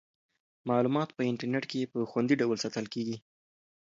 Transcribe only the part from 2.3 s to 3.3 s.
ډول ساتل کیږي.